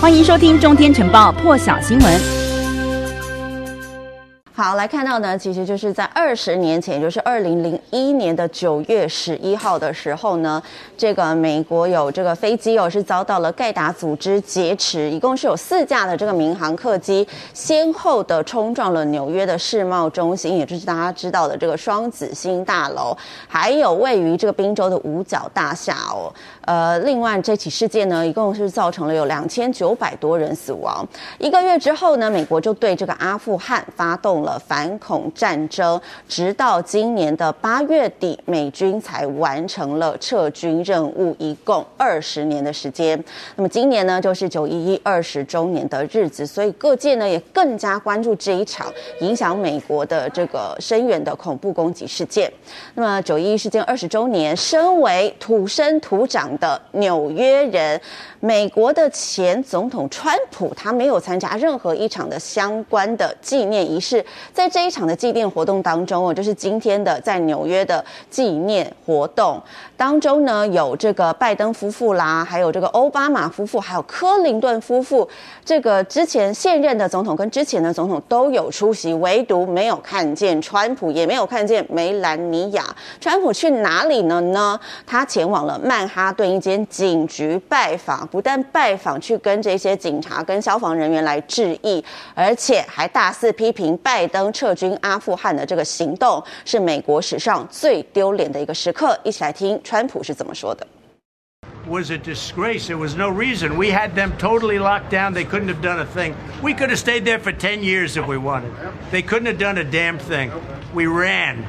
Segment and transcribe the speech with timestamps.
[0.00, 2.47] 欢迎收听《中天晨报》破晓新闻。
[4.58, 10.60] 好，来看到呢，其实就是在二十年前，也就是二零零一年的九月十一号的时候呢，
[10.96, 17.24] 这个美国有这个飞机哦，是遭到了盖达组织劫持，一共是有四架的这个民航客机，
[17.54, 23.16] 先后的冲撞了纽约的世贸中心，也就是大家知道的这个双子星大楼，
[23.46, 26.34] 还有位于这个宾州的五角大厦哦。
[26.62, 31.06] 呃，另外这起事件呢，一共是造成了有两千九百多人死亡。
[31.38, 34.47] 一个月之后呢，美国就对这个阿富汗发动了。
[34.56, 43.20] 反恐战争，直到今年的八月底，美军才完成了撤军任务，一共二十年的时间。
[43.56, 48.86] 那么今年呢，就是九一一二十周年的日子，所以各界呢也更加关注这一场
[49.20, 52.48] 影响美国的这个深远的恐怖攻击事件。
[52.94, 58.00] 那么九一一事件二十周年，身为土生土长的纽约人，
[58.38, 64.24] 美国的前总统川普，他没有参加任何一场的相关的纪念仪式。
[64.52, 69.60] 在这一场的纪念活动当中哦，就是今天的在纽约的纪念活动
[69.96, 75.28] 当中呢，有这个拜登夫妇啦，还有这个奥巴马夫妇，还有克林顿夫妇，
[75.64, 82.84] 这个之前现任的总统跟之前的总统都有出席，唯独没有看见川普，也没有看见梅兰妮亚。
[83.20, 84.78] 川普去哪里了呢？
[85.06, 94.43] 他前往了曼哈顿一间警局拜访，不但拜访，去跟这些警察跟消防人员来致意，而且还大肆批评拜登。
[94.43, 99.17] 登撤军阿富汗的这个行动是美国史上最丢脸的一个时刻。
[99.23, 100.85] 一起来听川普是怎么说的：“
[101.87, 102.87] Was a disgrace.
[102.87, 103.75] There was no reason.
[103.77, 105.33] We had them totally locked down.
[105.33, 106.33] They couldn't have done a thing.
[106.61, 108.71] We could have stayed there for ten years if we wanted.
[109.11, 110.51] They couldn't have done a damn thing.
[110.93, 111.65] We ran.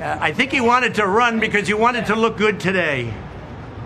[0.00, 3.12] Uh, I think he wanted to run because he wanted to look good today,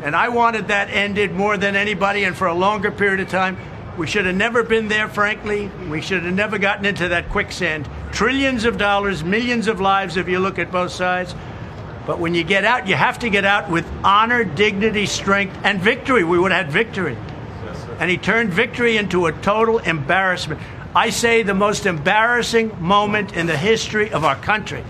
[0.04, 3.56] and I wanted that ended more than anybody, and for a longer period of time."
[4.01, 5.69] We should have never been there, frankly.
[5.87, 7.87] We should have never gotten into that quicksand.
[8.11, 11.35] Trillions of dollars, millions of lives if you look at both sides.
[12.07, 15.79] But when you get out, you have to get out with honor, dignity, strength, and
[15.79, 16.23] victory.
[16.23, 17.15] We would have had victory.
[17.99, 20.59] And he turned victory into a total embarrassment.
[20.95, 24.83] I say the most embarrassing moment in the history of our country.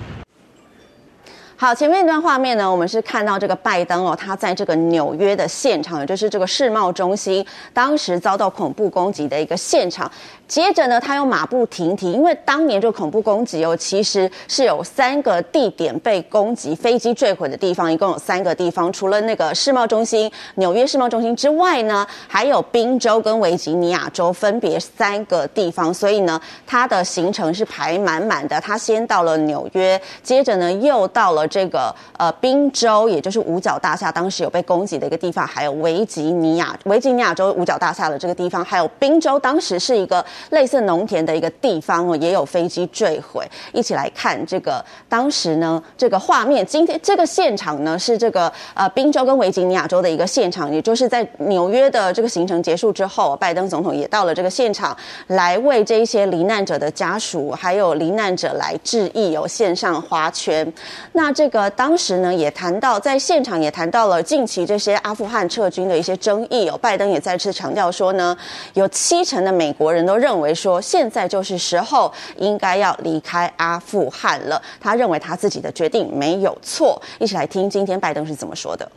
[1.62, 10.12] 好，前面一段画面呢，我们是看到这个拜登哦，他在这个纽约的现场，也就是这个世贸中心，当时遭到恐怖攻击的一个现场。
[10.48, 25.94] 接着呢，他又马不停蹄，因为当年这个恐怖攻击哦，其实是有三个地点被攻击，飞机坠毁的地方一共有三个地方，除了那个世贸中心、纽约世贸中心之外呢，还有宾州跟维吉尼亚州分别三个地方。
[25.94, 28.60] 所以呢，他的行程是排满满的。
[28.60, 40.26] 他先到了纽约，接着呢又到了这个呃宾州，也就是五角大厦当时有被攻击的一个地方，还有维吉尼亚维吉尼亚州五角大厦的这个地方，还有宾州当时是一个。
[40.52, 43.46] 类似农田的一个地方哦，也有飞机坠毁。
[43.74, 46.66] 一起来看这个当时呢，这个画面。
[46.66, 54.96] 今天这个现场呢是这个呃宾州跟维吉尼亚州的一个现场，也就是在纽约的这个行程结束之后，拜登总统也到了这个现场，
[55.28, 60.72] 来为这一些罹难者的家属还有罹难者来致意，有献上花圈。
[61.14, 66.78] 那这这个当时呢也谈到，在现场也谈到了近期这些阿富汗撤军的一些争议哦。
[66.78, 68.38] 拜登也再次强调说呢，
[68.76, 70.32] 有七成的美国人都认。
[70.32, 74.62] 认为说现在就是时候应该要离开阿富汗了。
[74.80, 77.02] 他认为他自己的决定没有错。
[77.18, 78.90] 一起来听今天拜登是怎么说的。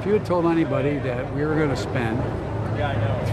[0.00, 2.16] If you had told anybody that we were going to spend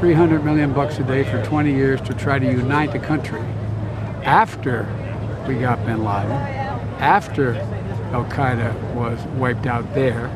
[0.01, 3.39] 300 million bucks a day for 20 years to try to unite the country
[4.25, 4.85] after
[5.47, 6.35] we got bin Laden,
[6.99, 7.55] after
[8.13, 10.29] Al Qaeda was wiped out there,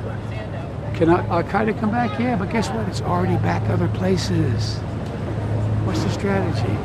[1.01, 2.19] can Al Qaeda come back?
[2.19, 2.87] Yeah, but guess what?
[2.87, 4.77] It's already back other places.
[5.83, 6.77] What's the strategy?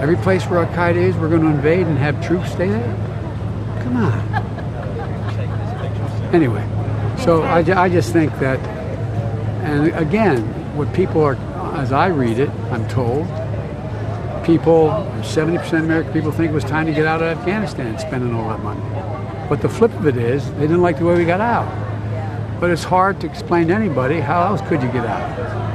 [0.00, 2.96] Every place where Al Qaeda is, we're going to invade and have troops stay there?
[3.84, 4.20] Come on.
[6.34, 6.66] Anyway,
[7.18, 8.58] so I, I just think that,
[9.64, 10.42] and again,
[10.76, 11.36] what people are,
[11.76, 13.26] as I read it, I'm told,
[14.44, 14.88] people,
[15.20, 18.48] 70% of American people think it was time to get out of Afghanistan spending all
[18.48, 19.19] that money.
[19.50, 21.68] But the flip of it is, they didn't like the way we got out.
[22.60, 25.69] But it's hard to explain to anybody how else could you get out.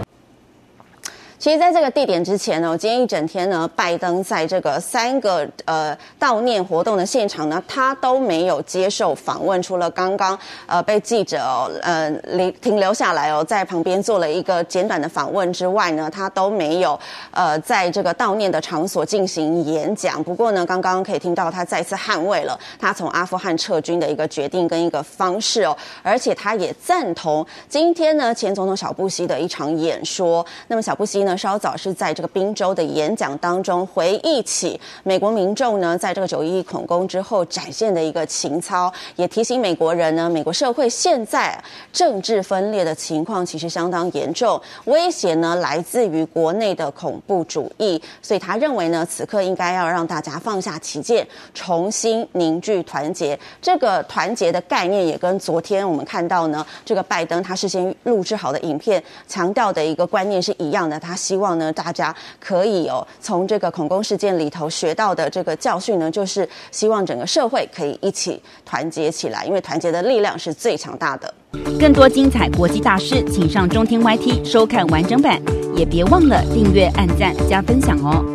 [1.46, 11.38] 其实，在这个地点之前呢，今天一整天呢，拜登在这个三个呃悼念活动的现场呢，他都没有接受访问，除了刚刚呃被记者
[11.84, 17.00] 呃停停留下来哦，在旁边做了一个简短的访问之外呢，他都没有
[17.30, 20.24] 呃在这个悼念的场所进行演讲。
[20.24, 30.44] 不过呢，刚刚可以听到他再次捍卫了他从阿富汗撤军的一个决定跟一个方式哦，而且他也赞同今天呢前总统小布希的一场演说。
[30.68, 31.35] 那么小布希呢？
[31.38, 41.62] 稍早是在这个宾州的演讲当中回忆起美国民众呢，在这个九一一恐攻之后展现的一个情操，也提醒美国人呢，美国社会现在
[41.92, 53.38] 政治分裂的情况其实相当严重，威胁呢来自于国内的恐怖主义，所以他认为呢，此刻应该要让大家放下歧见，重新凝聚团结。
[53.62, 71.34] 这个团结的概念也跟昨天我们看到呢，这个拜登他事先录制好的影片强调的一个观念是一样的，他希望呢大家可以有从这个恐攻事件里头学到的这个教训呢，就是希望整个社会可以一起团结起来，因为团结的力量是最强大的。
[71.80, 75.42] 更多精彩国际大师，请上中天 YT 收看完整版，
[75.76, 78.35] 也别忘了订阅、按赞、加分享哦。